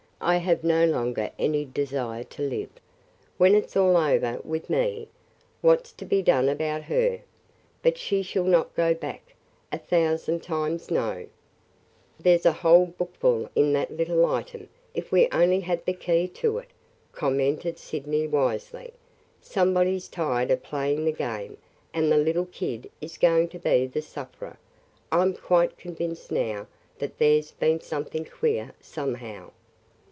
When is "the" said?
15.85-15.93, 21.05-21.11, 22.11-22.17, 23.87-24.03